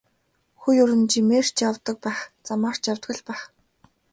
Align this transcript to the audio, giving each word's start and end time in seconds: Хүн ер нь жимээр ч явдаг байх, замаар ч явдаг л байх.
Хүн 0.59 0.75
ер 0.83 0.91
нь 0.99 1.09
жимээр 1.11 1.47
ч 1.55 1.57
явдаг 1.69 1.97
байх, 2.05 2.19
замаар 2.47 2.77
ч 2.81 2.83
явдаг 2.91 3.11
л 3.17 3.21
байх. 3.27 3.41